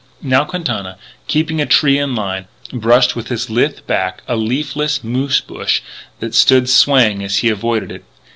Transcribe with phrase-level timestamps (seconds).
[0.23, 0.97] Now Quintana,
[1.27, 5.81] keeping a tree in line, brushed with his lithe back a leafless moose bush
[6.21, 8.03] that stood swaying as he avoided it.